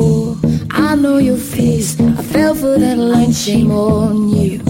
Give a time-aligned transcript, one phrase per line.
[0.00, 0.36] Before,
[0.70, 1.98] I know your face.
[2.00, 4.60] I fell for that line, shame on you.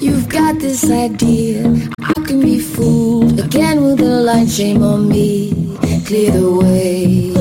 [0.00, 1.64] You've got this idea,
[2.00, 5.52] I can be fooled again with the line, shame on me.
[6.06, 7.35] Clear the way,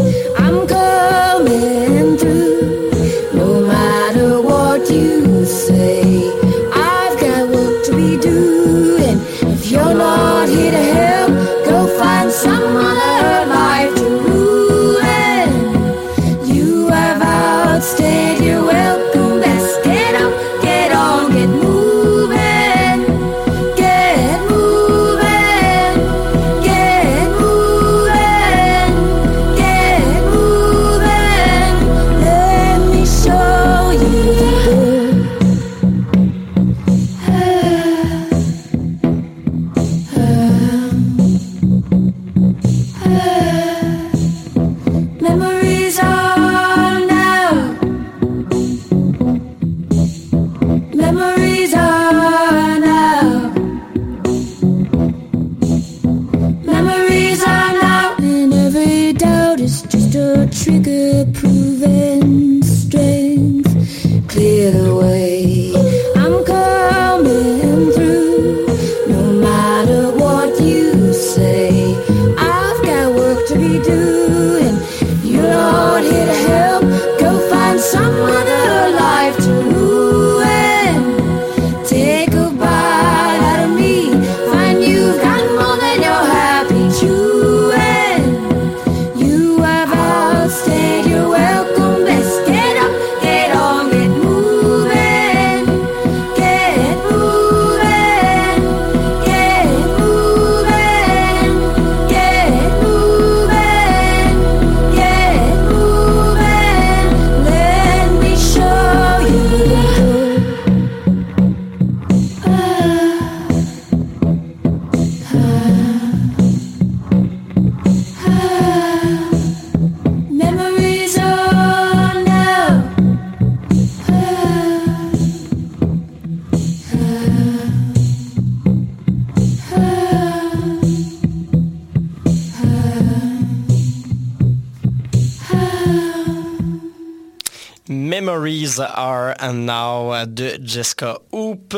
[140.76, 141.74] Jessica Hoop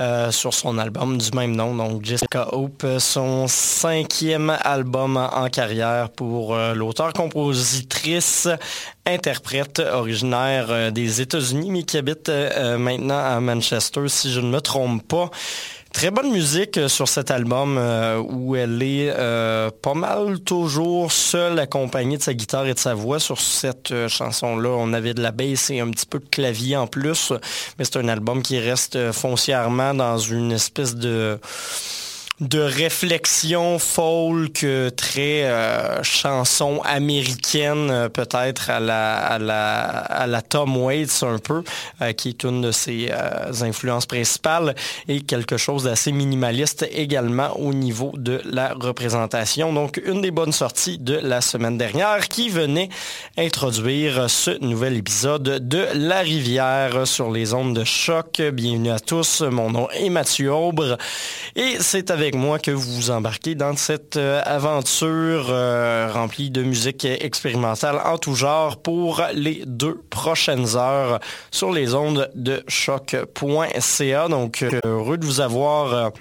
[0.00, 1.74] euh, sur son album du même nom.
[1.74, 8.48] Donc Jessica Hoop, son cinquième album en carrière pour euh, l'auteur-compositrice
[9.04, 12.30] interprète originaire euh, des États-Unis mais qui habite
[12.78, 15.30] maintenant à Manchester si je ne me trompe pas.
[16.00, 21.12] Très bonne musique euh, sur cet album euh, où elle est euh, pas mal toujours
[21.12, 23.20] seule accompagnée de sa guitare et de sa voix.
[23.20, 26.86] Sur cette chanson-là, on avait de la bass et un petit peu de clavier en
[26.86, 27.34] plus,
[27.78, 31.38] mais c'est un album qui reste foncièrement dans une espèce de
[32.40, 34.64] de réflexion folk
[34.96, 41.38] très euh, chanson américaine euh, peut-être à la, à la, à la Tom Waits un
[41.38, 41.62] peu
[42.00, 43.10] euh, qui est une de ses
[43.60, 44.74] influences principales
[45.06, 49.74] et quelque chose d'assez minimaliste également au niveau de la représentation.
[49.74, 52.88] Donc une des bonnes sorties de la semaine dernière qui venait
[53.36, 58.40] introduire ce nouvel épisode de La Rivière sur les ondes de choc.
[58.40, 59.42] Bienvenue à tous.
[59.42, 60.96] Mon nom est Mathieu Aubre
[61.54, 66.62] et c'est avec moi que vous vous embarquez dans cette euh, aventure euh, remplie de
[66.62, 74.28] musique expérimentale en tout genre pour les deux prochaines heures sur les ondes de choc.ca.
[74.28, 76.12] Donc, euh, heureux de vous avoir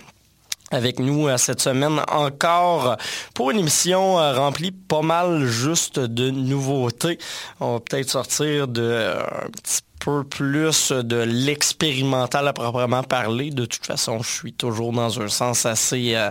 [0.72, 2.98] avec nous cette semaine encore
[3.34, 7.18] pour une émission remplie pas mal juste de nouveautés.
[7.60, 13.52] On va peut-être sortir de un petit peu plus de l'expérimental à proprement parler.
[13.52, 16.16] De toute façon, je suis toujours dans un sens assez...
[16.16, 16.30] Euh,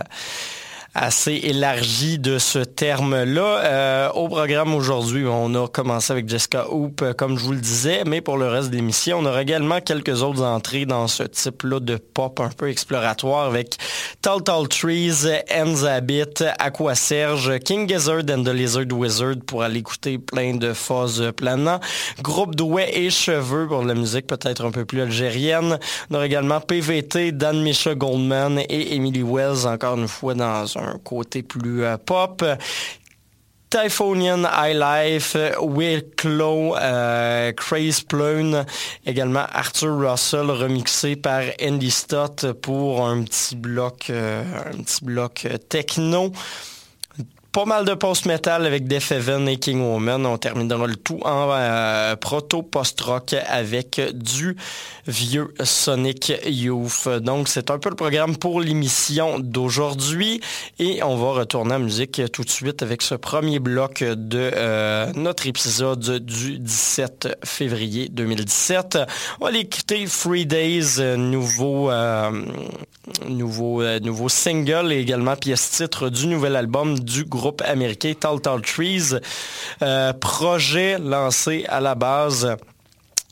[1.01, 3.61] assez élargi de ce terme-là.
[3.63, 7.61] Euh, au programme aujourd'hui, on a commencé avec Jessica Hoop, euh, comme je vous le
[7.61, 11.23] disais, mais pour le reste de l'émission, on aura également quelques autres entrées dans ce
[11.23, 13.77] type-là de pop un peu exploratoire avec
[14.21, 15.25] Tall Tall Trees,
[15.55, 21.31] Enzabit, Aqua Serge, King Gizzard and the Lizard Wizard pour aller écouter plein de phases
[21.37, 21.79] planant,
[22.21, 25.79] Groupe Douai et Cheveux pour la musique peut-être un peu plus algérienne.
[26.11, 30.88] On aura également PVT, Dan Misha Goldman et Emily Wells, encore une fois dans un
[30.97, 32.43] côté plus euh, pop.
[33.69, 38.65] Typhonian High Life, Will Clow, euh, Craze Plune,
[39.05, 45.47] également Arthur Russell remixé par Andy Stott pour un petit bloc, euh, un petit bloc
[45.69, 46.31] techno
[47.51, 50.23] pas mal de post-metal avec Def Heaven et King Woman.
[50.25, 54.55] On terminera le tout en euh, proto-post-rock avec du
[55.07, 57.07] vieux Sonic Youth.
[57.07, 60.41] Donc, c'est un peu le programme pour l'émission d'aujourd'hui.
[60.77, 65.11] Et on va retourner en musique tout de suite avec ce premier bloc de euh,
[65.15, 68.99] notre épisode du 17 février 2017.
[69.39, 72.29] On va aller écouter Free Days, nouveau, euh,
[73.27, 78.41] nouveau, nouveau single et également pièce titre du nouvel album du groupe groupe américain Tall
[78.41, 79.15] Tall Trees.
[79.81, 82.55] Euh, projet lancé à la base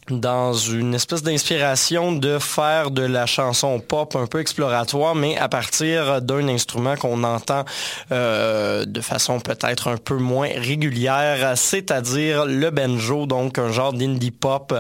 [0.10, 5.50] dans une espèce d'inspiration de faire de la chanson pop un peu exploratoire, mais à
[5.50, 7.66] partir d'un instrument qu'on entend
[8.12, 14.32] euh, de façon peut-être un peu moins régulière, c'est-à-dire le banjo, donc un genre d'indie
[14.32, 14.74] pop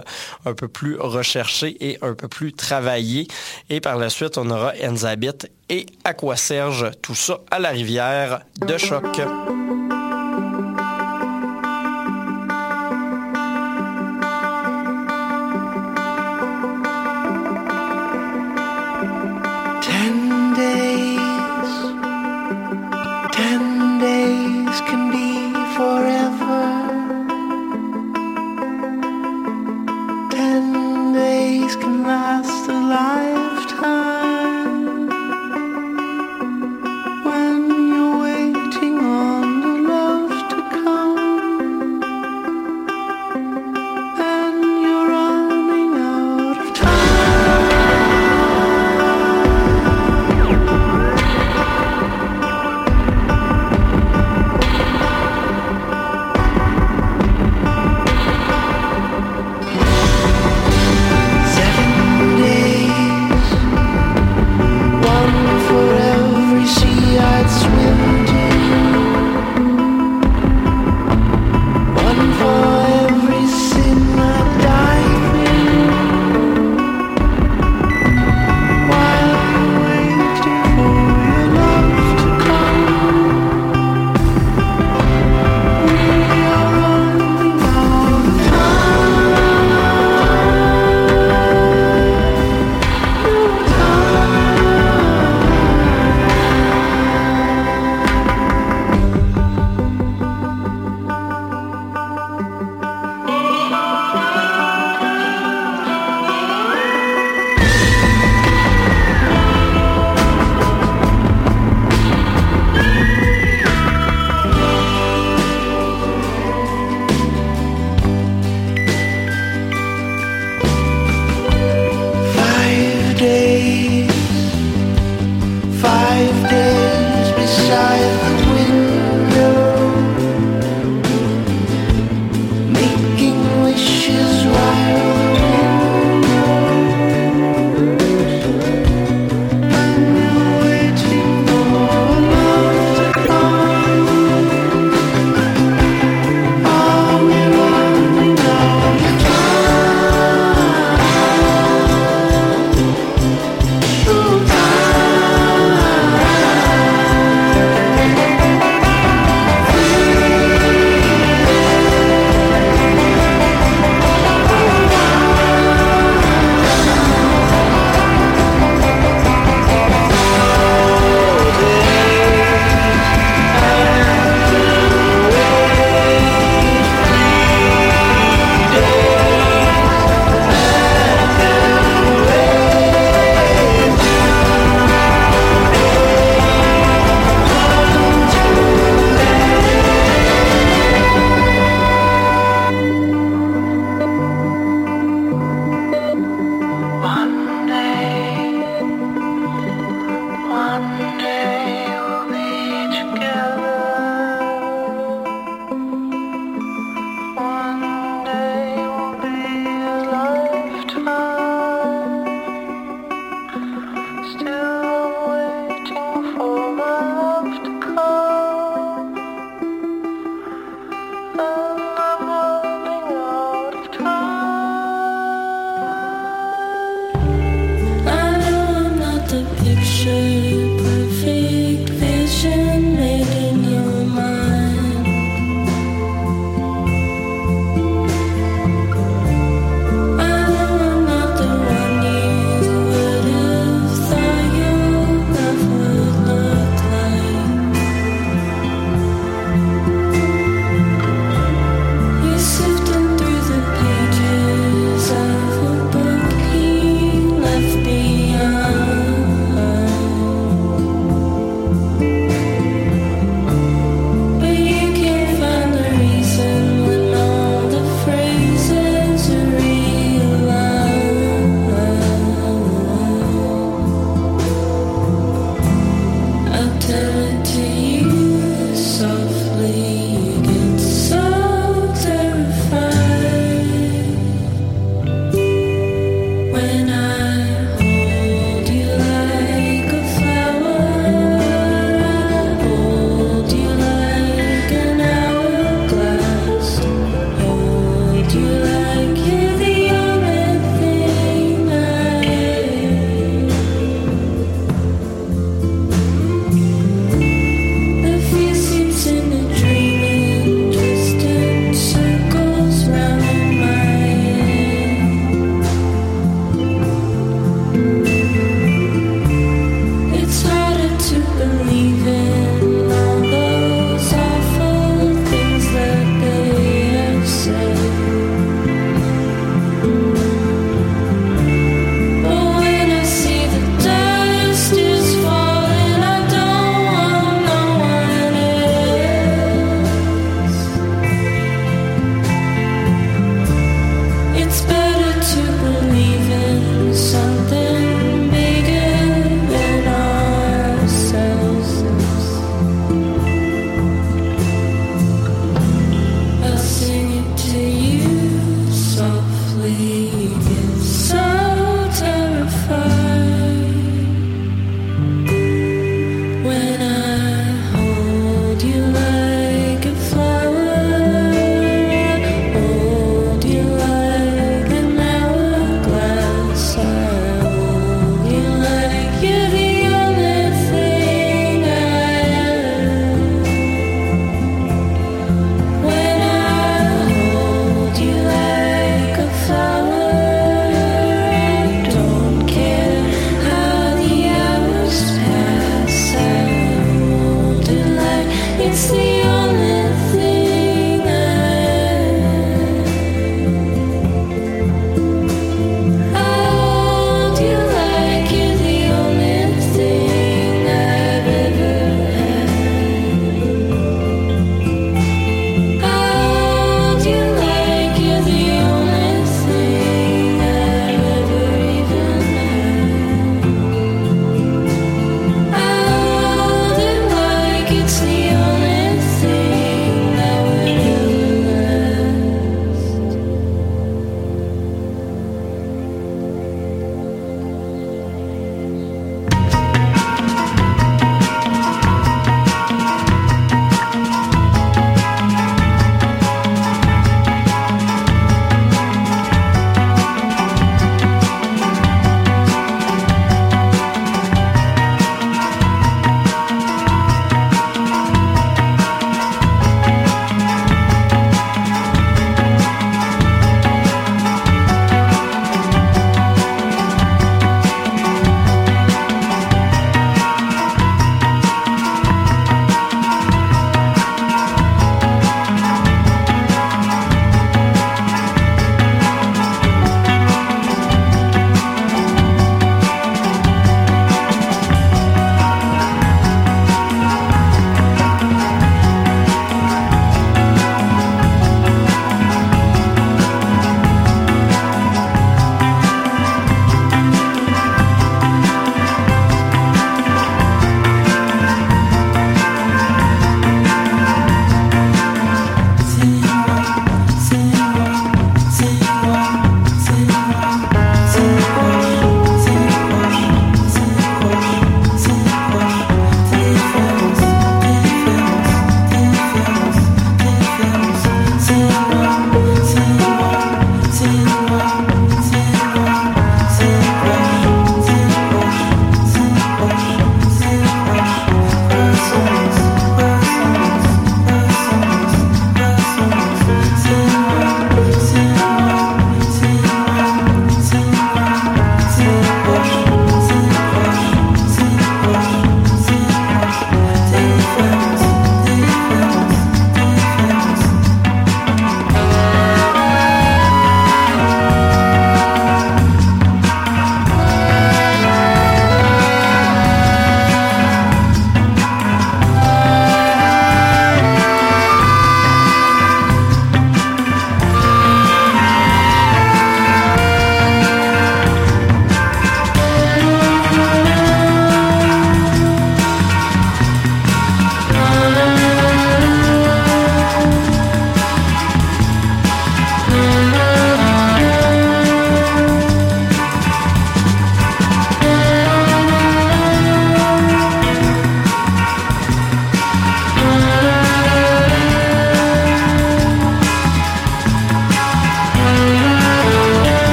[0.45, 3.27] un peu plus recherché et un peu plus travaillé.
[3.69, 8.77] Et par la suite, on aura Enzabit et Aquaserge, tout ça à la rivière de
[8.77, 9.21] choc.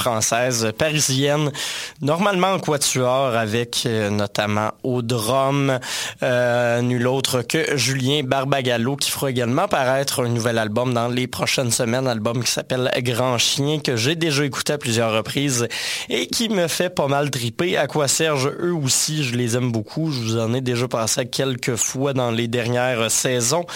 [0.00, 1.52] Française parisienne,
[2.00, 5.78] normalement en quatuor avec euh, notamment au drum
[6.22, 11.26] euh, nul autre que Julien Barbagallo qui fera également paraître un nouvel album dans les
[11.26, 15.68] prochaines semaines, album qui s'appelle Grand Chien que j'ai déjà écouté à plusieurs reprises
[16.08, 17.76] et qui me fait pas mal triper.
[17.76, 20.10] À quoi Serge, eux aussi, je les aime beaucoup.
[20.10, 23.66] Je vous en ai déjà passé quelques fois dans les dernières saisons.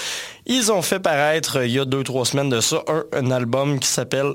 [0.47, 2.83] Ils ont fait paraître il y a deux, trois semaines de ça
[3.13, 4.35] un album qui s'appelle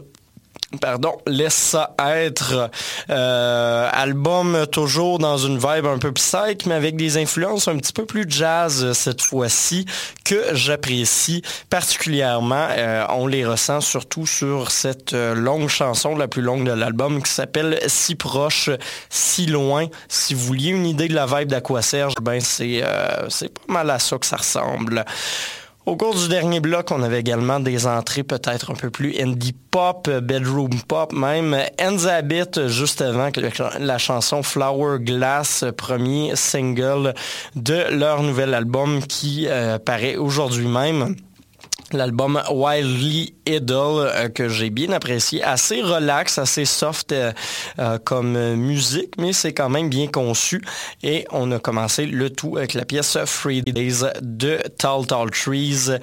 [0.82, 2.70] Pardon, laisse ça être.
[3.10, 7.92] Euh, album toujours dans une vibe un peu psych, mais avec des influences un petit
[7.92, 9.88] peu plus jazz cette fois-ci
[10.24, 12.68] que j'apprécie particulièrement.
[12.70, 17.24] Euh, on les ressent surtout sur cette euh, longue chanson, la plus longue de l'album,
[17.24, 18.70] qui s'appelle Si proche,
[19.10, 19.88] si loin.
[20.08, 24.20] Si vous vouliez une idée de la vibe d'Aquaserge, ben c'est pas mal à ça
[24.20, 25.04] que ça ressemble.
[25.90, 29.56] Au cours du dernier bloc, on avait également des entrées peut-être un peu plus indie
[29.72, 31.58] pop, bedroom pop même.
[31.82, 33.32] Enzabit, juste avant
[33.80, 37.16] la chanson Flower Glass, premier single
[37.56, 41.16] de leur nouvel album qui euh, paraît aujourd'hui même
[41.94, 47.32] l'album Wildly Idle euh, que j'ai bien apprécié, assez relax, assez soft euh,
[47.80, 50.62] euh, comme musique, mais c'est quand même bien conçu.
[51.04, 55.98] Et on a commencé le tout avec la pièce Free Days de Tall Tall Trees,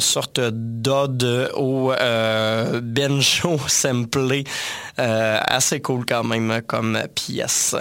[0.00, 1.92] sorte d'ode au
[2.82, 4.44] benjo samplé,
[4.96, 7.74] assez cool quand même comme pièce.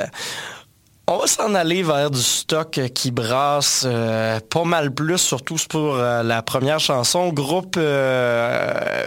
[1.08, 5.96] On va s'en aller vers du stock qui brasse euh, pas mal plus, surtout pour
[5.96, 7.34] euh, la première chanson.
[7.34, 9.06] Groupe euh,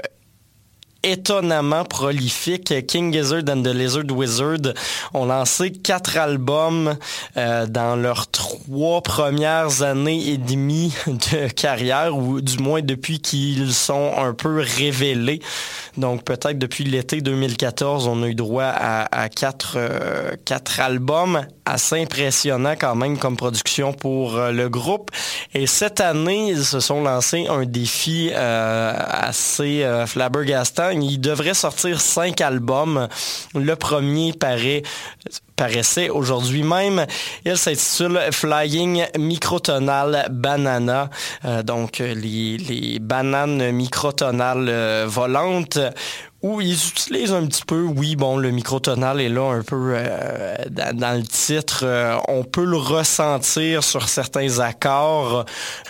[1.05, 2.87] étonnamment prolifique.
[2.87, 4.75] King Gizzard and the Lizard Wizard
[5.13, 6.97] ont lancé quatre albums
[7.37, 14.13] dans leurs trois premières années et demie de carrière, ou du moins depuis qu'ils sont
[14.17, 15.41] un peu révélés.
[15.97, 19.79] Donc peut-être depuis l'été 2014, on a eu droit à, quatre,
[20.45, 25.11] quatre albums assez impressionnant quand même comme production pour euh, le groupe.
[25.55, 30.07] Et cette année, ils se sont lancés un défi euh, assez euh,
[31.03, 33.09] Ils devraient sortir cinq albums.
[33.55, 34.83] Le premier paraît
[35.57, 37.07] paraissait aujourd'hui même.
[37.45, 41.11] Il s'intitule Flying Microtonal Banana.
[41.63, 45.79] donc les, les, bananes microtonales volantes
[46.45, 50.55] où ils utilisent un petit peu, oui, bon, le microtonal est là un peu euh,
[50.71, 51.85] dans, le titre.
[51.85, 55.47] Euh, on peut le ressentir sur certains accords,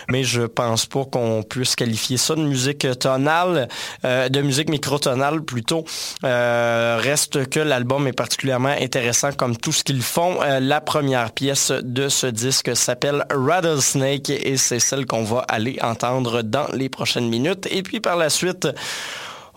[0.09, 3.67] mais je pense pas qu'on puisse qualifier ça de musique tonale,
[4.05, 5.83] euh, de musique microtonale plutôt.
[6.23, 10.39] reste que l'album est particulièrement intéressant comme tout ce qu'ils font.
[10.41, 16.43] la première pièce de ce disque s'appelle Rattlesnake et c'est celle qu'on va aller entendre
[16.43, 17.67] dans les prochaines minutes.
[17.69, 18.69] Et puis par la suite,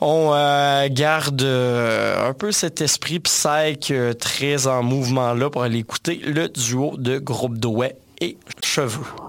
[0.01, 5.63] on euh, garde euh, un peu cet esprit psych euh, très en mouvement là pour
[5.63, 9.28] aller écouter le duo de Groupe Douai et Cheveux.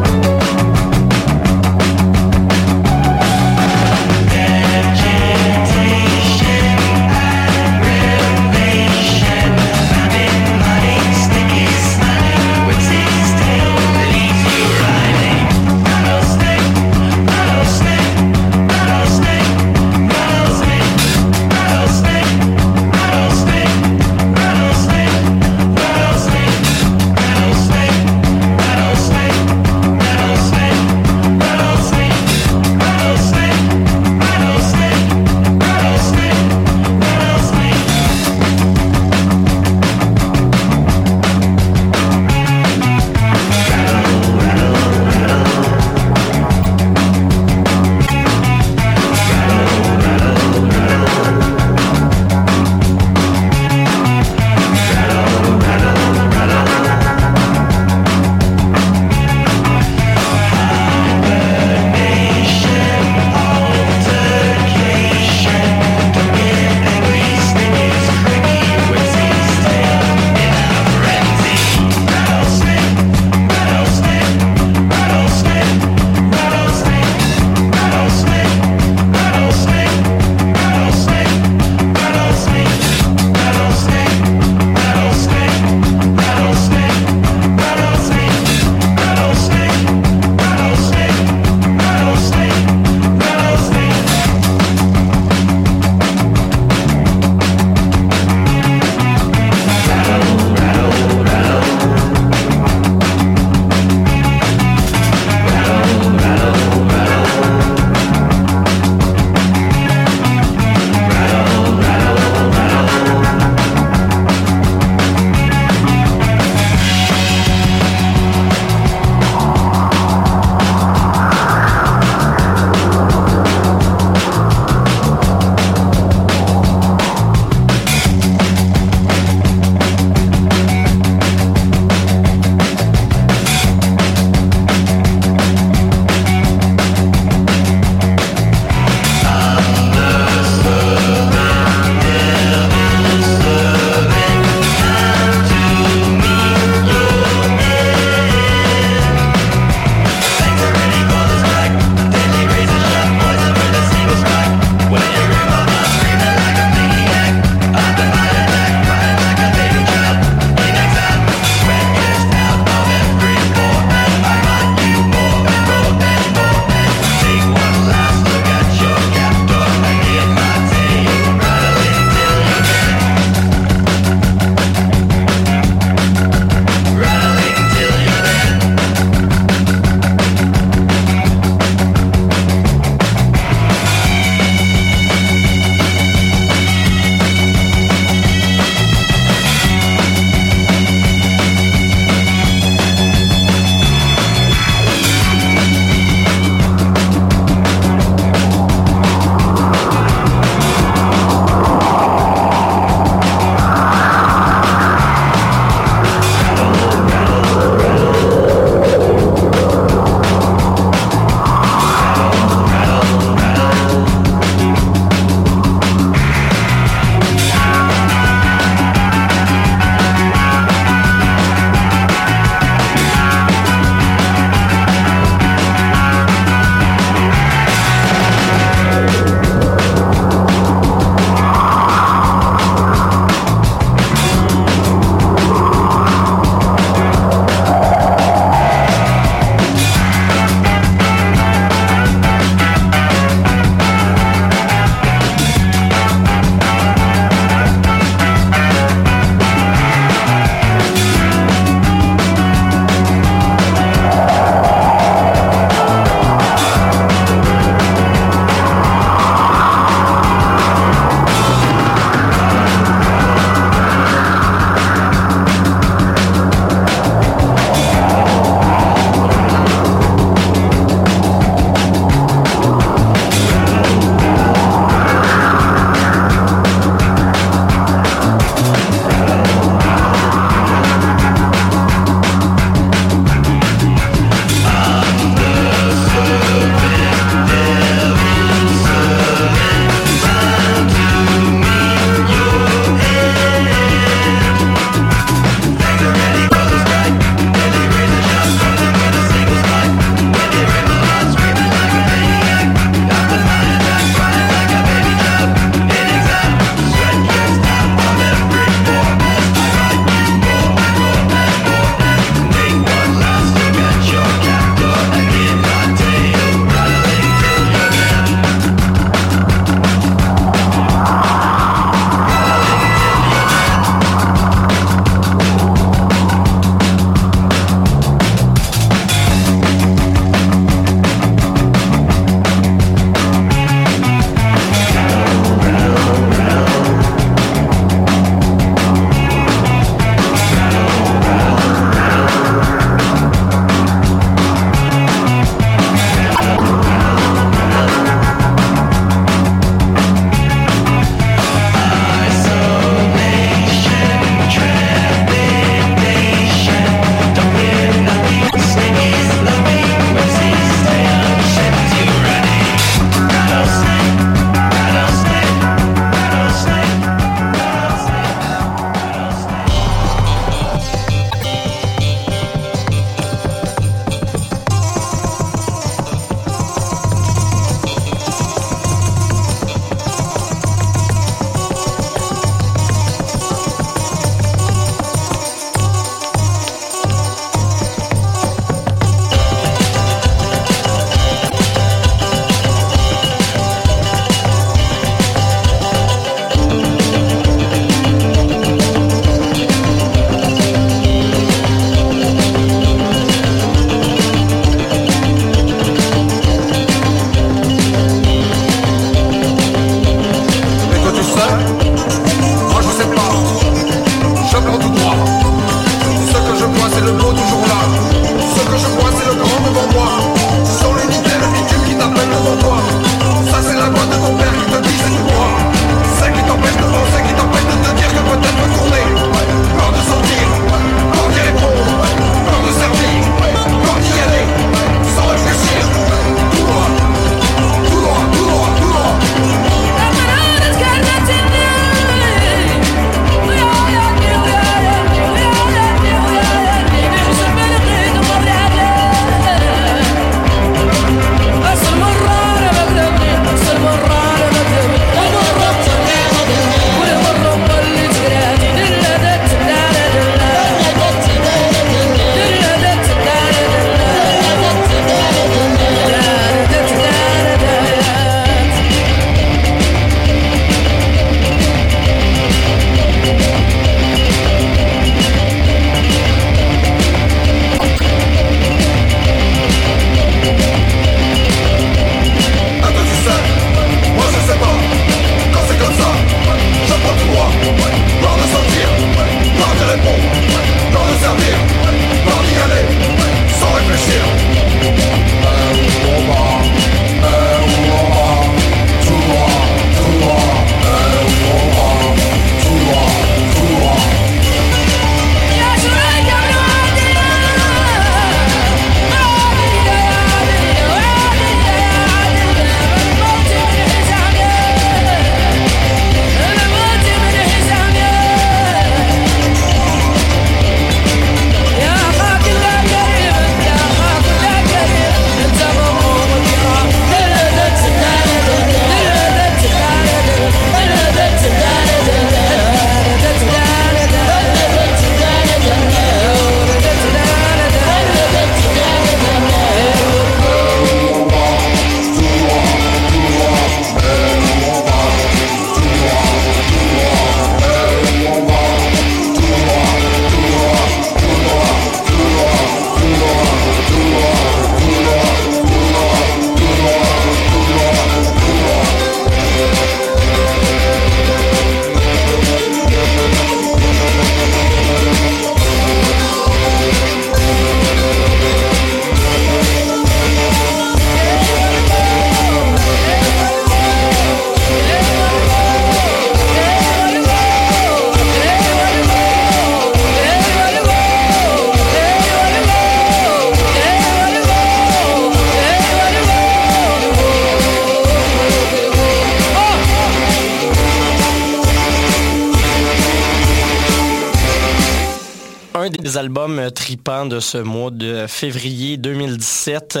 [597.48, 600.00] Ce mois de février 2017.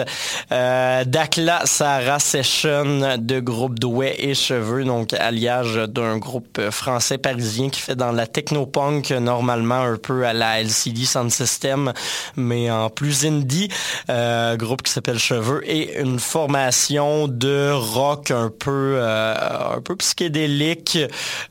[0.52, 7.70] Euh, Dakla Sarah Session de groupe Douai et Cheveux, donc alliage d'un groupe français parisien
[7.70, 11.94] qui fait dans la technopunk normalement un peu à la LCD Sound System,
[12.36, 13.70] mais en plus indie.
[14.10, 19.96] Euh, groupe qui s'appelle Cheveux et une formation de rock un peu euh, un peu
[19.96, 20.98] psychédélique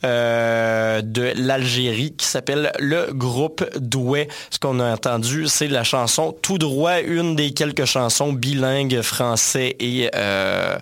[0.04, 0.17] euh,
[1.02, 4.28] de l'Algérie qui s'appelle le groupe Douai.
[4.50, 9.76] Ce qu'on a entendu, c'est la chanson Tout droit, une des quelques chansons bilingues français
[9.80, 10.78] et euh,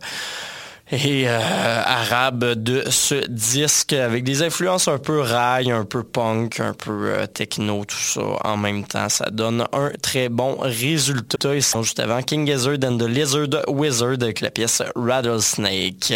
[0.93, 6.73] euh, arabe de ce disque avec des influences un peu rail, un peu punk, un
[6.73, 9.09] peu euh, techno, tout ça en même temps.
[9.09, 11.55] Ça donne un très bon résultat.
[11.55, 16.13] Ils sont juste avant King Gizzard and the Lizard Wizard avec la pièce Rattlesnake.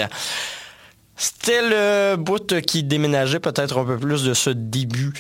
[1.19, 5.11] C'était le bout qui déménageait peut-être un peu plus de ce début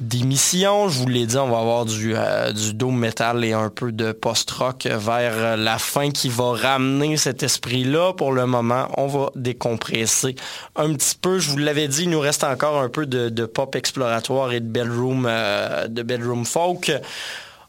[0.00, 0.88] d'émission.
[0.88, 4.12] Je vous l'ai dit, on va avoir du, euh, doom metal et un peu de
[4.12, 8.14] post-rock vers la fin qui va ramener cet esprit-là.
[8.14, 10.36] Pour le moment, on va décompresser
[10.74, 11.38] un petit peu.
[11.38, 15.86] Je vous l'avais dit, il nous reste encore un peu de, pop exploratoire et euh,
[15.86, 16.90] de bedroom folk.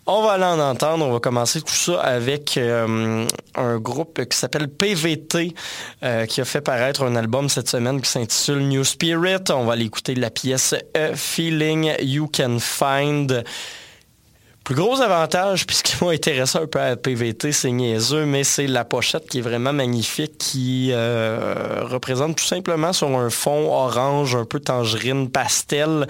[0.05, 1.05] On va aller en entendre.
[1.05, 3.25] On va commencer tout ça avec euh,
[3.55, 5.53] un groupe qui s'appelle PVT,
[6.03, 9.43] euh, qui a fait paraître un album cette semaine qui s'intitule New Spirit.
[9.49, 13.45] On va aller écouter la pièce A Feeling You Can Find.
[14.63, 18.45] Plus gros avantage, puis ce qui m'a intéressé un peu à PVT, c'est niaiseux, mais
[18.45, 23.69] c'est la pochette qui est vraiment magnifique, qui euh, représente tout simplement sur un fond
[23.73, 26.07] orange, un peu tangerine pastel,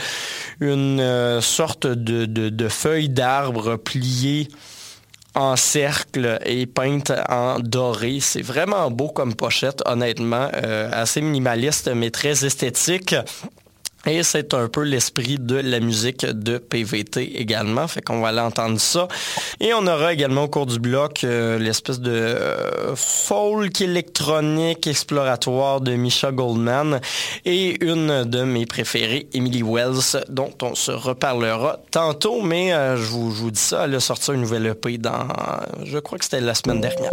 [0.60, 4.50] une euh, sorte de, de, feuille d'arbre pliée
[5.34, 8.20] en cercle et peinte en doré.
[8.22, 13.16] C'est vraiment beau comme pochette, honnêtement, euh, assez minimaliste, mais très esthétique.
[14.06, 18.42] Et c'est un peu l'esprit de la musique de PVT également, fait qu'on va aller
[18.42, 19.08] entendre ça.
[19.62, 25.80] Et on aura également au cours du bloc euh, l'espèce de euh, folk électronique exploratoire
[25.80, 27.00] de Misha Goldman
[27.46, 33.04] et une de mes préférées, Emily Wells, dont on se reparlera tantôt, mais euh, je,
[33.04, 35.28] vous, je vous dis ça, elle a sorti une nouvelle EP dans,
[35.86, 37.10] je crois que c'était la semaine dernière.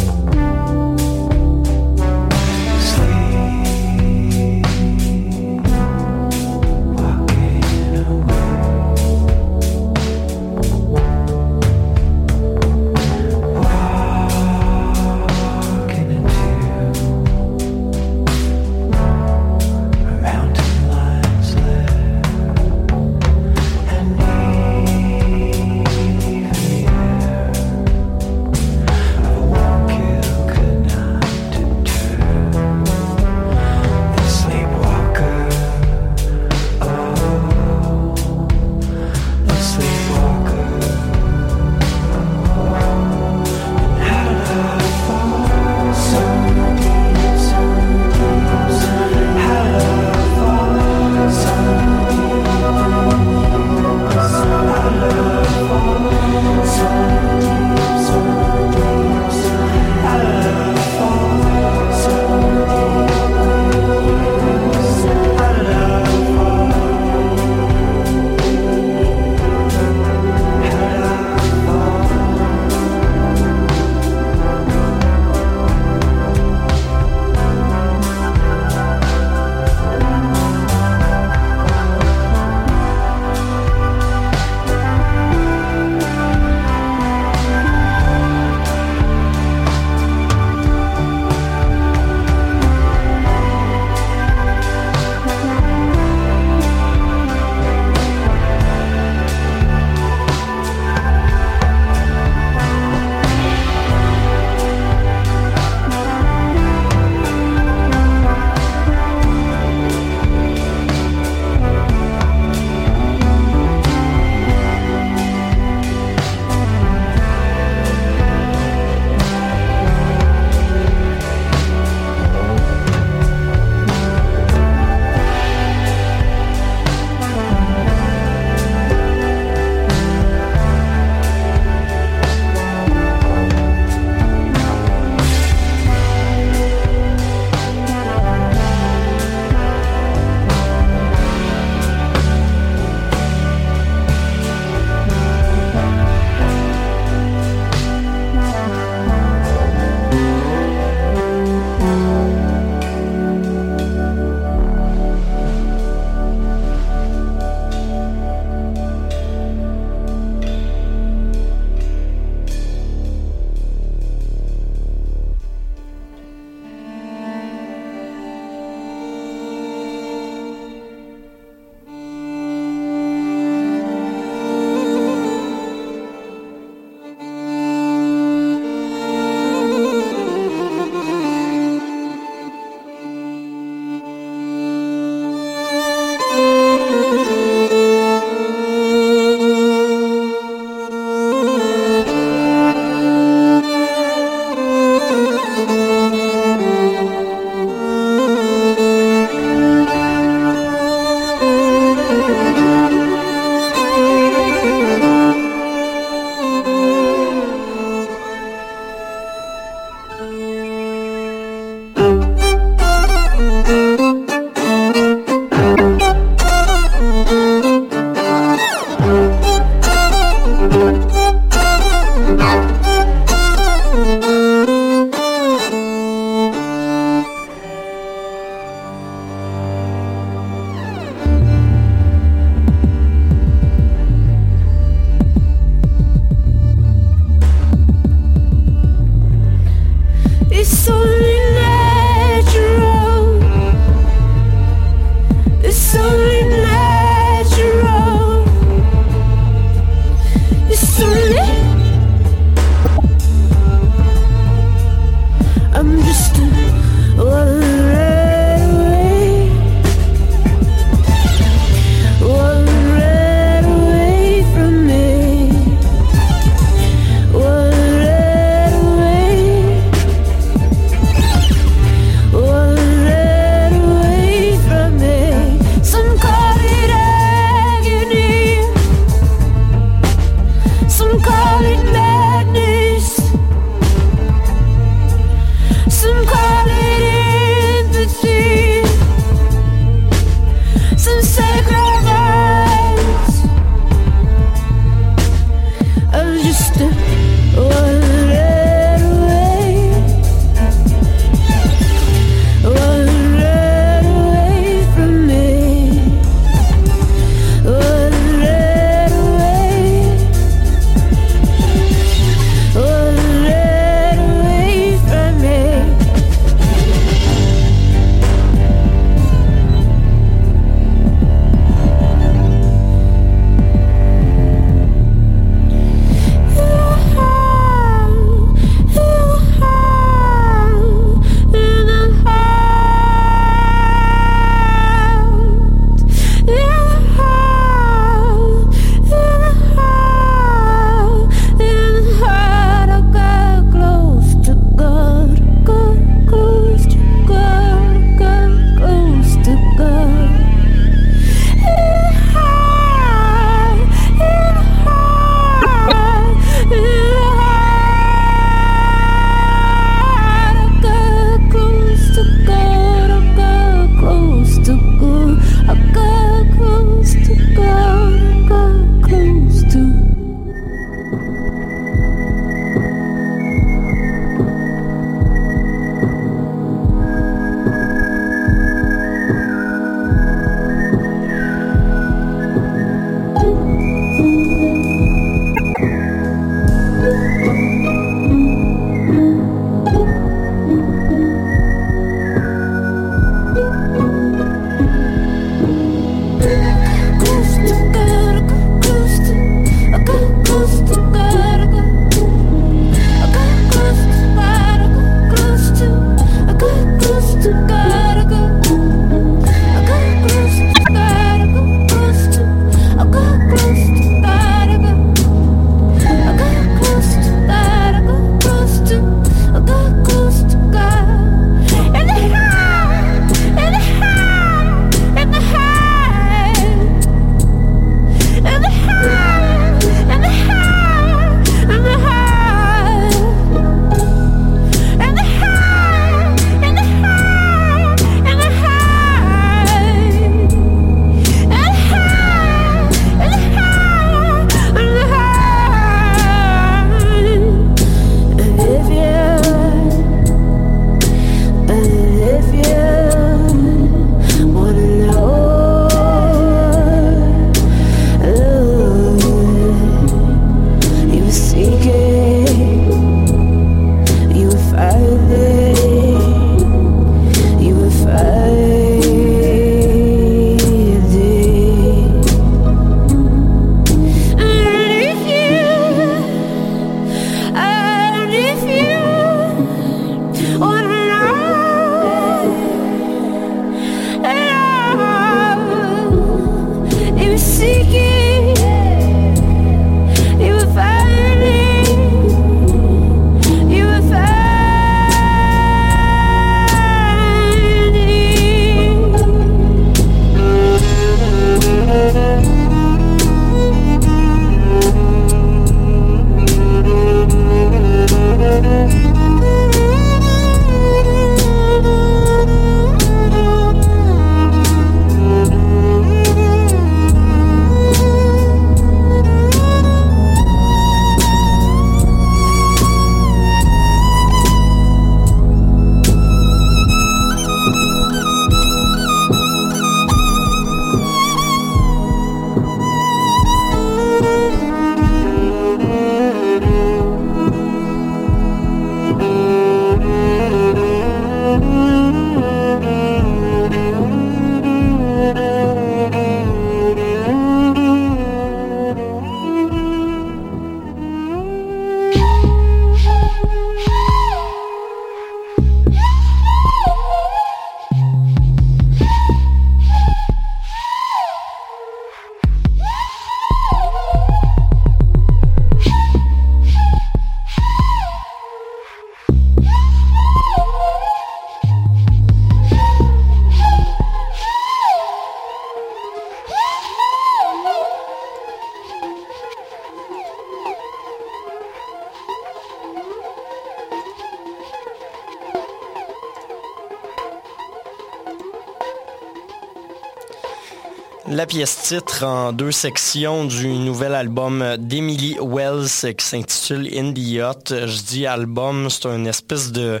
[591.90, 597.52] La pièce titre en deux sections du nouvel album d'Emily Wells qui s'intitule Idiot.
[597.68, 600.00] Je dis album, c'est une espèce de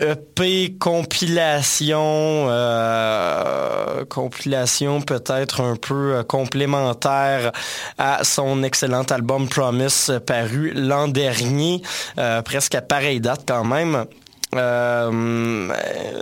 [0.00, 7.50] EP compilation, euh, compilation peut-être un peu euh, complémentaire
[7.96, 11.82] à son excellent album Promise paru l'an dernier,
[12.18, 14.04] euh, presque à pareille date quand même.
[14.54, 15.10] Euh,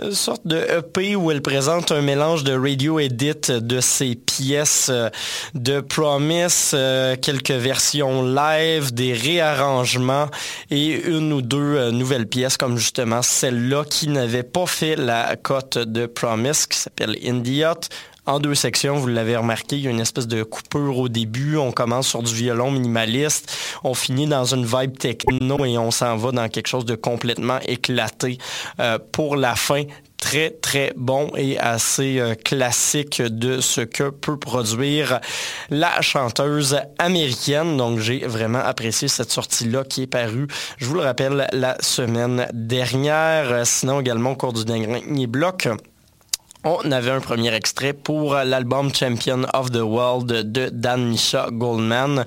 [0.03, 4.89] une sorte de EP où elle présente un mélange de radio edit de ses pièces
[4.89, 5.09] euh,
[5.53, 10.27] de Promise, euh, quelques versions live, des réarrangements
[10.69, 15.77] et une ou deux nouvelles pièces comme justement celle-là qui n'avait pas fait la cote
[15.77, 17.79] de Promise qui s'appelle Idiot
[18.27, 18.95] en deux sections.
[18.97, 21.57] Vous l'avez remarqué, il y a une espèce de coupure au début.
[21.57, 23.51] On commence sur du violon minimaliste,
[23.83, 27.59] on finit dans une vibe techno et on s'en va dans quelque chose de complètement
[27.65, 28.37] éclaté
[28.79, 29.83] euh, pour la fin
[30.17, 35.19] très très bon et assez euh, classique de ce que peut produire
[35.69, 37.77] la chanteuse américaine.
[37.77, 40.47] Donc j'ai vraiment apprécié cette sortie-là qui est parue,
[40.77, 43.65] je vous le rappelle, la semaine dernière.
[43.65, 45.67] Sinon également au cours du dernier bloc.
[46.63, 52.25] On avait un premier extrait pour l'album Champion of the World de Dan Misha Goldman,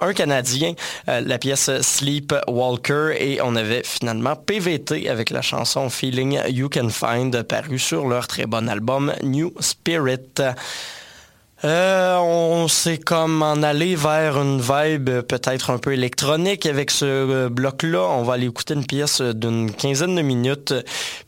[0.00, 0.74] un Canadien,
[1.08, 6.68] euh, la pièce Sleep Walker, et on avait finalement PVT avec la chanson Feeling You
[6.68, 10.42] Can Find, paru sur leur très bon album New Spirit.
[11.62, 17.04] Euh, on s'est comme en aller vers une vibe peut-être un peu électronique avec ce
[17.04, 18.00] euh, bloc-là.
[18.00, 20.72] On va aller écouter une pièce d'une quinzaine de minutes,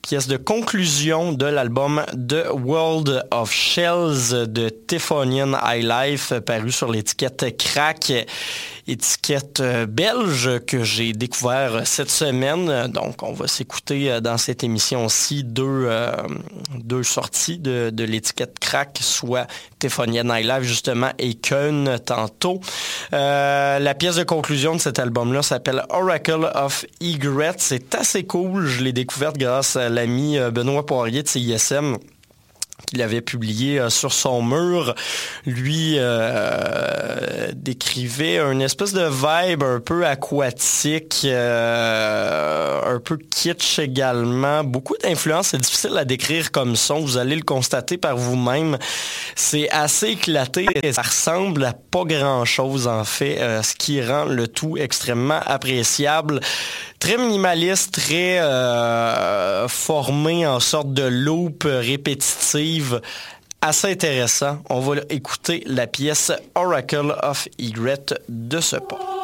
[0.01, 6.91] pièce de conclusion de l'album The World of Shells de Tiffonian High Life, paru sur
[6.91, 8.11] l'étiquette Crack
[8.87, 12.89] étiquette euh, belge que j'ai découvert cette semaine.
[12.89, 16.13] Donc, on va s'écouter euh, dans cette émission-ci deux, euh,
[16.79, 19.47] deux sorties de, de l'étiquette Crack, soit
[19.79, 22.61] Téphonienne Night Live, justement, et Keun tantôt.
[23.13, 27.55] Euh, la pièce de conclusion de cet album-là s'appelle Oracle of Egret.
[27.59, 28.67] C'est assez cool.
[28.67, 31.99] Je l'ai découverte grâce à l'ami Benoît Poirier de CISM
[32.87, 34.95] qu'il avait publié euh, sur son mur,
[35.47, 44.65] lui euh, décrivait une espèce de vibe un peu aquatique, euh, un peu kitsch également,
[44.65, 48.79] beaucoup d'influence, c'est difficile à décrire comme son, vous allez le constater par vous-même.
[49.37, 54.49] C'est assez éclaté et ça ressemble à pas grand-chose en fait, ce qui rend le
[54.49, 56.41] tout extrêmement appréciable
[57.03, 63.01] très minimaliste, très euh, formé en sorte de loop répétitive.
[63.61, 64.59] Assez intéressant.
[64.71, 69.22] On va écouter la pièce Oracle of Egret de ce pas.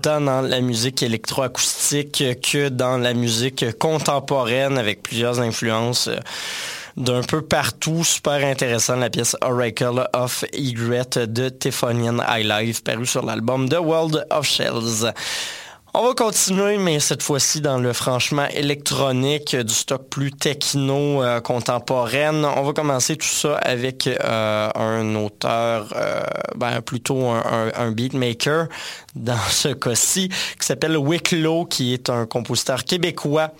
[0.00, 6.16] Autant dans la musique électroacoustique que dans la musique contemporaine avec plusieurs influences euh,
[6.96, 8.02] d'un peu partout.
[8.02, 13.78] Super intéressant, la pièce Oracle of Egret de Tiffanian High Life, paru sur l'album The
[13.78, 15.12] World of Shells.
[15.92, 21.40] On va continuer, mais cette fois-ci dans le franchement électronique, du stock plus techno euh,
[21.40, 22.44] contemporaine.
[22.44, 26.19] On va commencer tout ça avec euh, un auteur, euh,
[26.60, 28.68] ben, plutôt un, un- un beatmaker
[29.14, 33.52] dans ce cas-ci, qui s'appelle Wicklow, qui est un compositeur québécois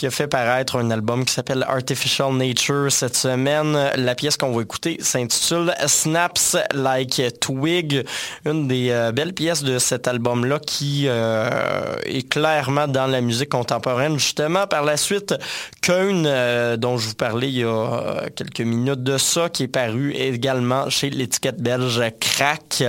[0.00, 3.90] qui a fait paraître un album qui s'appelle Artificial Nature cette semaine.
[3.96, 8.06] La pièce qu'on va écouter s'intitule Snaps Like Twig,
[8.46, 13.50] une des euh, belles pièces de cet album-là qui euh, est clairement dans la musique
[13.50, 14.18] contemporaine.
[14.18, 15.34] Justement, par la suite,
[15.82, 19.68] Keun, euh, dont je vous parlais il y a quelques minutes de ça, qui est
[19.68, 22.84] paru également chez l'étiquette belge Crack.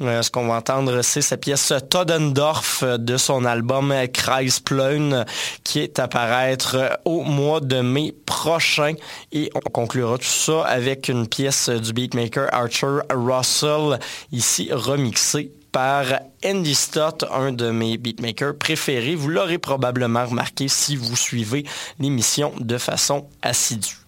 [0.00, 5.24] Ce qu'on va entendre, c'est sa pièce Todendorf de son album Kreispleun
[5.72, 6.08] qui est à
[7.06, 8.92] au mois de mai prochain.
[9.32, 13.98] Et on conclura tout ça avec une pièce du beatmaker Archer Russell,
[14.32, 16.04] ici remixée par
[16.44, 19.14] Andy Stott, un de mes beatmakers préférés.
[19.14, 21.64] Vous l'aurez probablement remarqué si vous suivez
[21.98, 24.01] l'émission de façon assidue.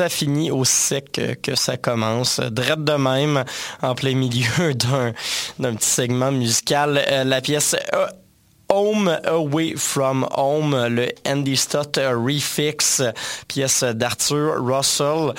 [0.00, 2.40] Ça finit aussi sec que, ça commence.
[2.40, 3.44] Drette de même,
[3.82, 5.12] en plein milieu d'un,
[5.74, 7.04] petit segment musical.
[7.06, 8.06] Euh, la pièce euh,
[8.70, 13.02] Home Away From Home, le Andy Stott Refix,
[13.46, 15.34] pièce d'Arthur Russell.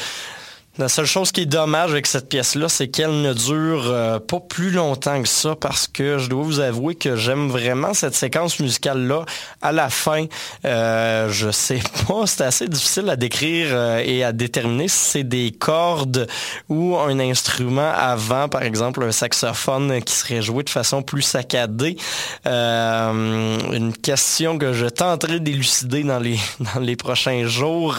[0.77, 4.39] La seule chose qui est dommage avec cette pièce-là, c'est qu'elle ne dure euh, pas
[4.39, 8.59] plus longtemps que ça parce que je dois vous avouer que j'aime vraiment cette séquence
[8.59, 9.25] musicale-là.
[9.61, 10.25] À la fin,
[10.65, 15.23] euh, je sais pas, c'est assez difficile à décrire euh, et à déterminer si c'est
[15.23, 16.27] des cordes
[16.69, 21.97] ou un instrument avant, par exemple un saxophone qui serait joué de façon plus saccadée.
[22.45, 27.97] Euh, une question que je tenterai d'élucider dans les, prochains jours.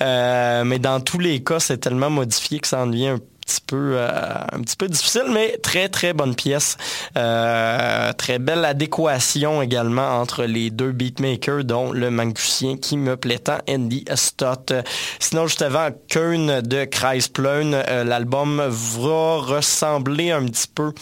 [0.00, 3.94] Euh, mais dans tous les cas, c'est tellement modifié que ça en un petit peu
[3.96, 4.08] euh,
[4.52, 6.76] un petit peu difficile mais très très bonne pièce.
[7.16, 13.38] Euh, très belle adéquation également entre les deux beatmakers dont le Mangussien qui me plaît
[13.38, 14.72] tant Andy Stott.
[15.18, 20.92] Sinon juste avant Keun de Kreispleun euh, l'album va ressembler un petit peu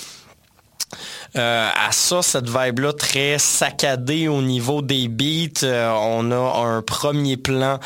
[1.37, 5.63] euh, à ça, cette vibe-là très saccadée au niveau des beats.
[5.63, 7.79] Euh, on a un premier plan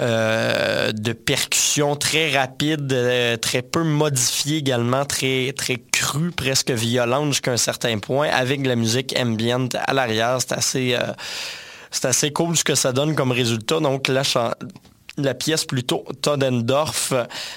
[0.00, 2.94] euh, de percussion très rapide,
[3.40, 8.76] très peu modifié également, très très cru, presque violente jusqu'à un certain point, avec la
[8.76, 10.38] musique ambient à l'arrière.
[10.40, 10.96] C'est assez,
[11.90, 13.80] c'est assez cool ce que ça donne comme résultat.
[13.80, 14.22] Donc la,
[15.16, 17.12] la pièce plutôt Todendorf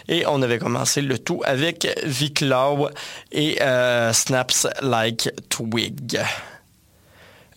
[0.07, 2.89] et on avait commencé le tout avec Viclaw
[3.31, 6.19] et euh, Snaps Like Twig.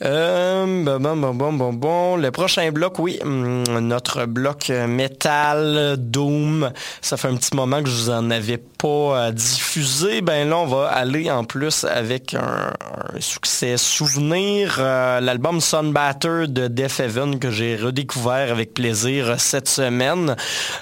[0.03, 2.17] Euh, bon, bon, bon, bon, bon.
[2.17, 6.73] Le prochain bloc, oui, hum, notre bloc métal, Doom.
[7.03, 10.23] Ça fait un petit moment que je vous en avais pas euh, diffusé.
[10.23, 12.73] Ben là, on va aller en plus avec un,
[13.19, 14.77] succès souvenir.
[14.79, 20.35] Euh, L'album Sunbatter de Def Heaven que j'ai redécouvert avec plaisir cette semaine.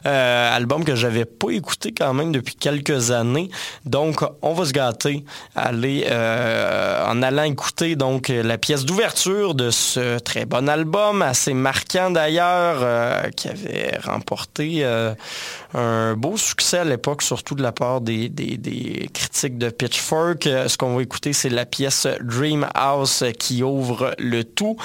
[0.06, 3.50] Euh, album que j'avais pas écouté quand même depuis quelques années.
[3.84, 5.24] Donc, on va se gâter
[5.56, 7.96] aller en allant écouter
[8.44, 9.07] la pièce d'ouverture
[9.54, 15.14] de ce très bon album, assez marquant d'ailleurs, euh, qui avait remporté euh,
[15.74, 18.30] un beau succès à l'époque, surtout de la part des,
[19.14, 20.46] critiques de Pitchfork.
[20.46, 24.76] Euh, Ce qu'on va écouter, c'est la pièce Dream House qui ouvre le tout.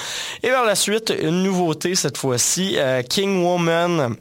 [0.41, 2.77] Et vers la suite, une nouveauté cette fois-ci,
[3.09, 4.15] King Woman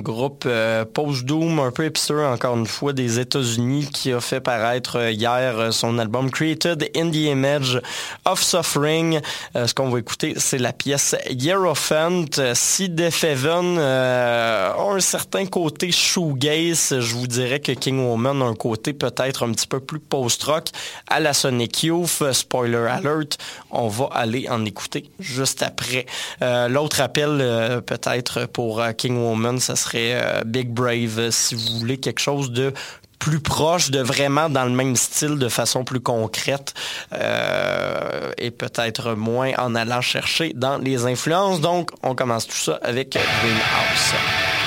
[0.00, 4.96] groupe euh, post-doom un peu hipster encore une fois des États-Unis qui a fait paraître
[4.96, 7.80] euh, hier euh, son album Created in the Image
[8.24, 9.20] of Suffering.
[9.54, 12.24] Ce qu'on va écouter, c'est la pièce Hierophant.
[12.54, 18.42] Si Def Heaven euh, a un certain côté shoegaze, je vous dirais que King Woman
[18.42, 20.68] a un côté peut-être un petit peu plus post-rock
[21.08, 22.22] à la Sonic Youth.
[22.32, 23.38] Spoiler alert,
[23.70, 26.06] on va aller en écouter juste après.
[26.40, 31.18] L'autre appel peut-être pour King Woman, ça euh, Big Brave.
[31.18, 32.72] euh, si vous voulez quelque chose de
[33.18, 36.74] plus proche, de vraiment dans le même style, de façon plus concrète,
[37.14, 41.60] euh, et peut-être moins en allant chercher dans les influences.
[41.60, 44.63] Donc, on commence tout ça avec Dream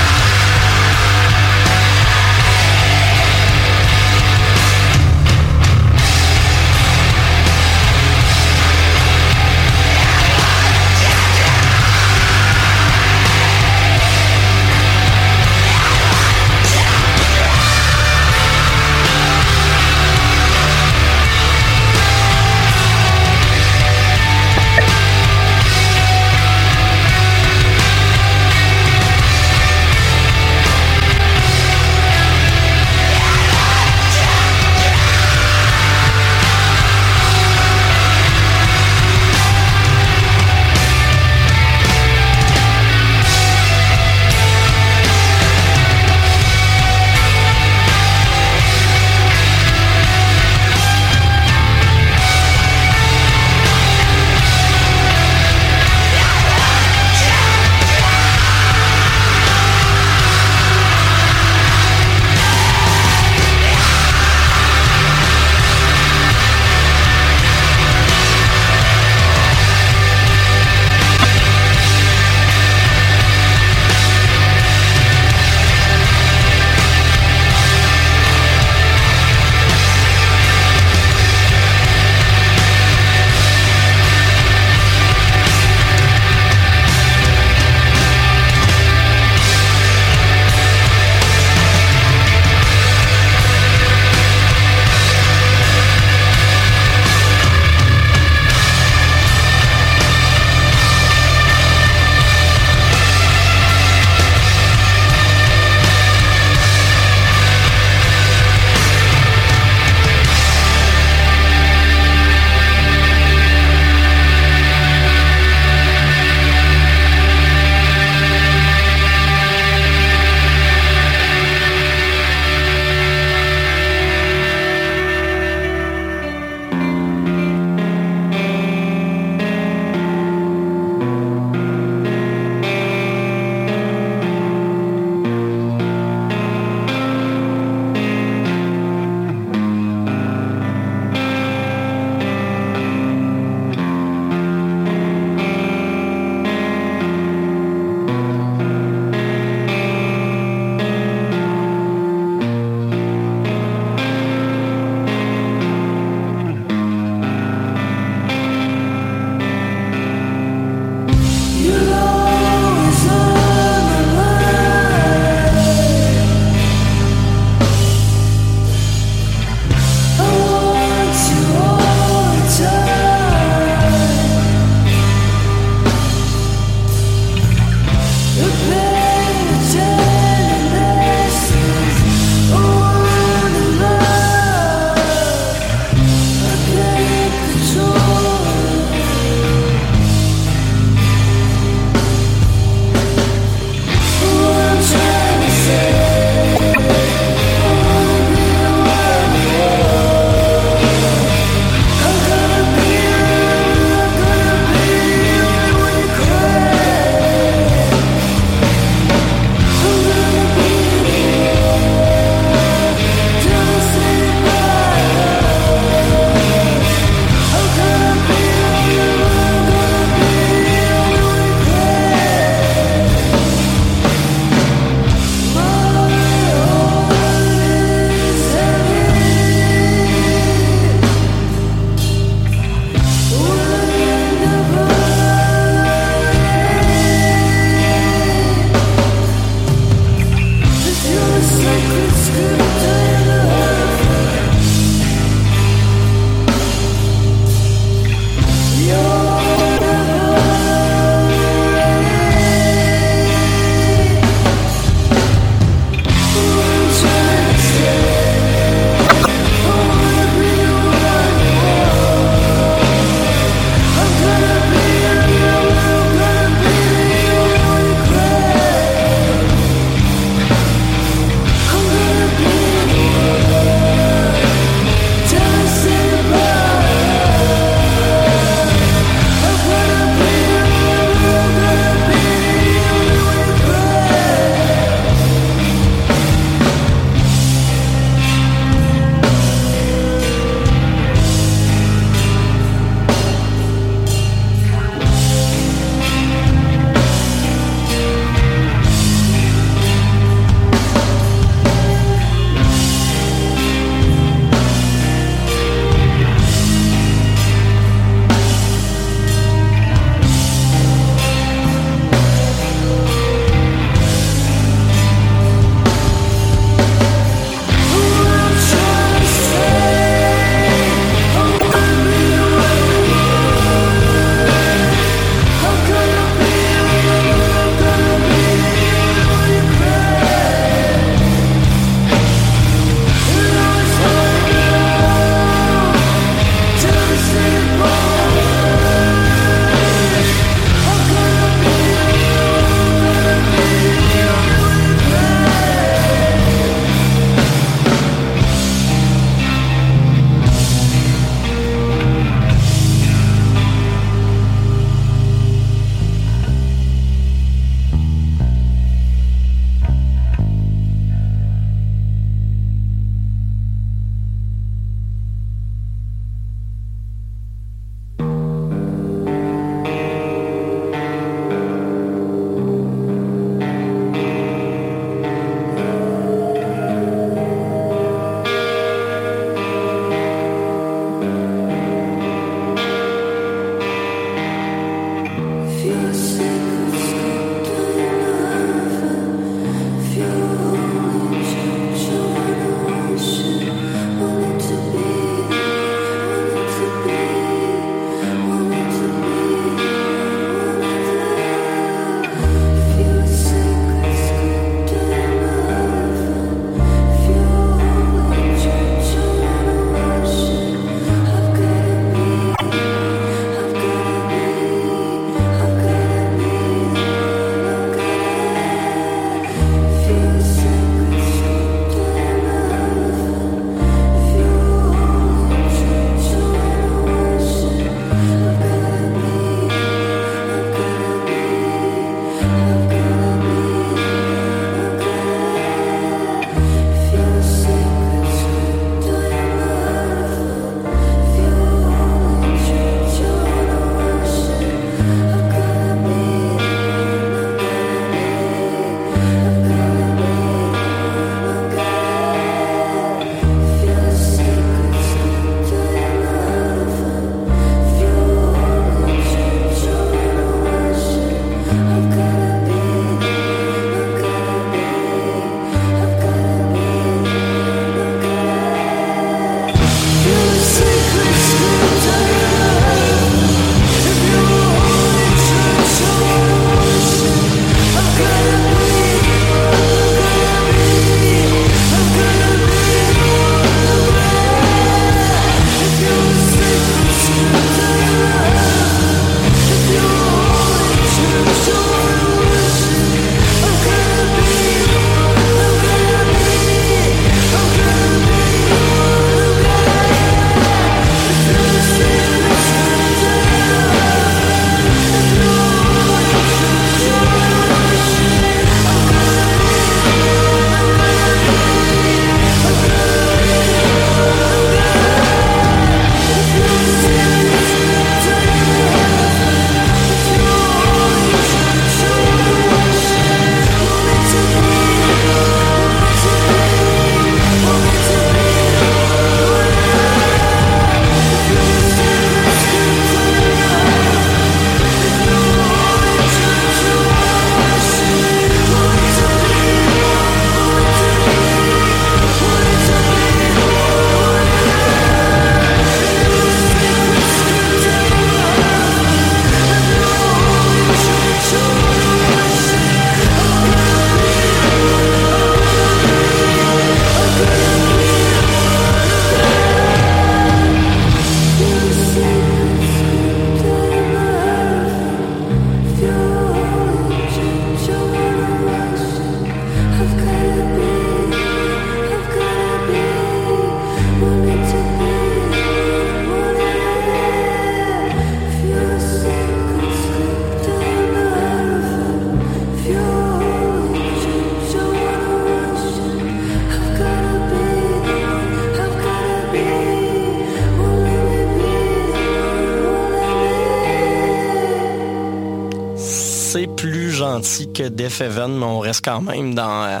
[597.80, 600.00] que Def Heaven, mais on reste quand même dans euh,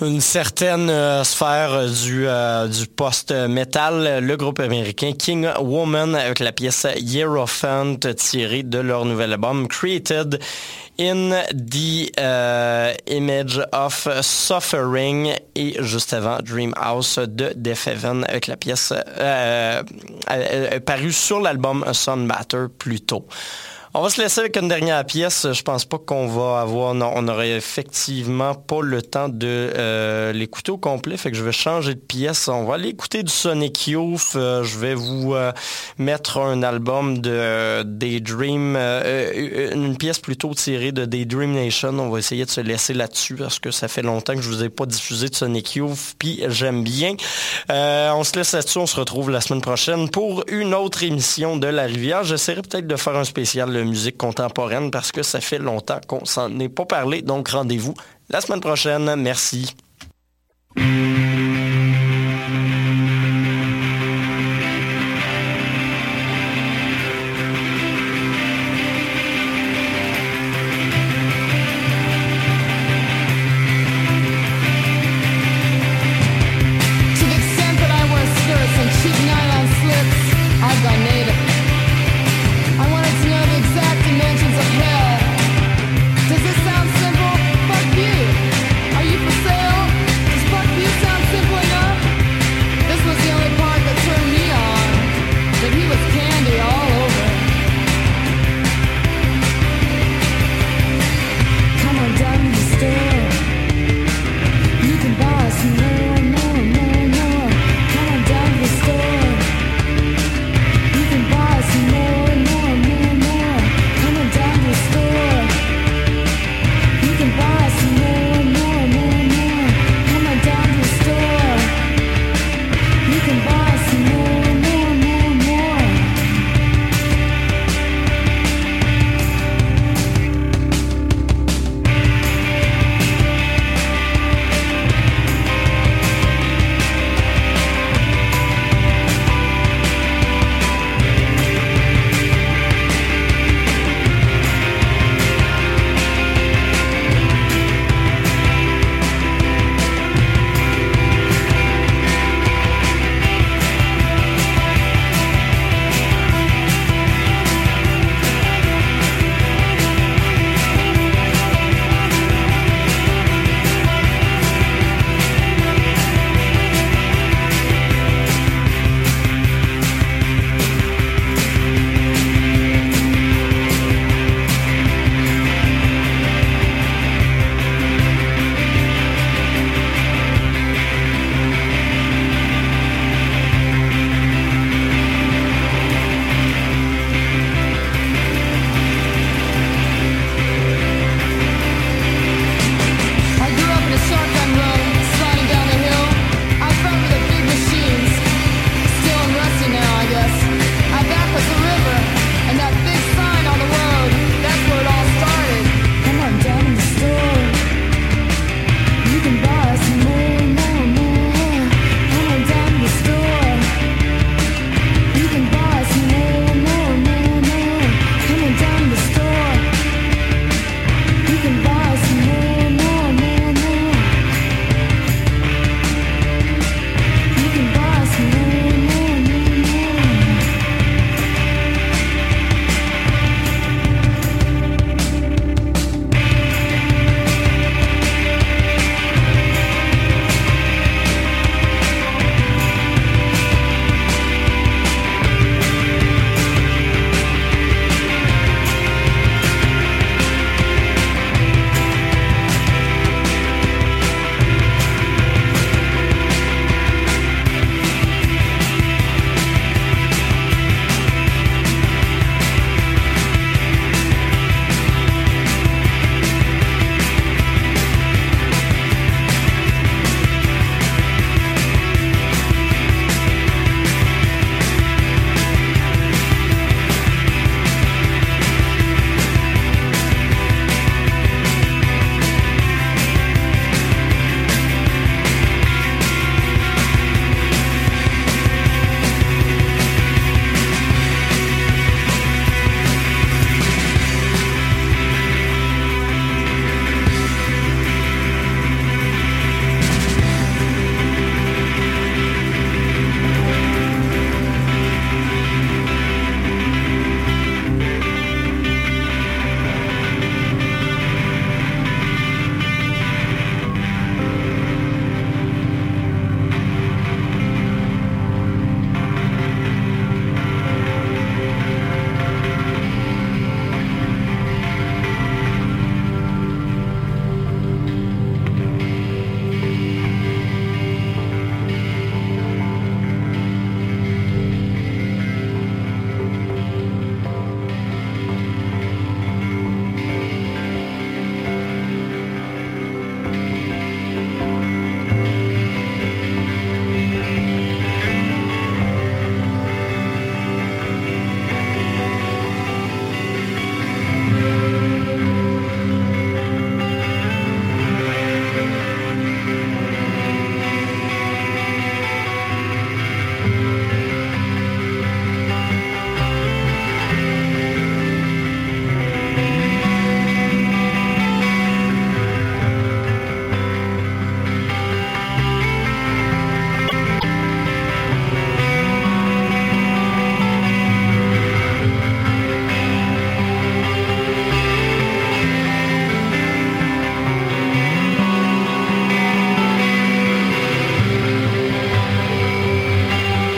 [0.00, 4.24] une certaine euh, sphère euh, du, du post-metal.
[4.24, 10.40] Le groupe américain King Woman avec la pièce Hierophant tirée de leur nouvel album Created
[10.98, 12.10] in the
[13.08, 18.94] Image of Suffering et juste avant Dream House de Def Heaven avec la pièce
[20.86, 23.26] parue sur l'album Sun Matter plus tôt.
[23.92, 25.48] On va se laisser avec une dernière pièce.
[25.52, 26.94] Je pense pas qu'on va avoir.
[26.94, 31.16] Non, on aurait effectivement pas le temps de euh, l'écouter au complet.
[31.16, 32.46] Fait que je vais changer de pièce.
[32.46, 34.34] On va aller écouter du Sonic Youth.
[34.36, 35.50] Euh, je vais vous euh,
[35.98, 41.98] mettre un album de Daydream, une pièce plutôt tirée de Daydream Nation.
[41.98, 44.62] On va essayer de se laisser là-dessus parce que ça fait longtemps que je vous
[44.62, 46.14] ai pas diffusé de Sonic Youth.
[46.16, 47.16] Puis j'aime bien.
[47.68, 48.78] On se laisse là-dessus.
[48.78, 52.22] On se retrouve la semaine prochaine pour une autre émission de La Rivière.
[52.22, 56.58] J'essaierai peut-être de faire un spécial musique contemporaine parce que ça fait longtemps qu'on s'en
[56.58, 57.22] est pas parlé.
[57.22, 57.94] Donc rendez-vous
[58.28, 59.14] la semaine prochaine.
[59.16, 59.74] Merci.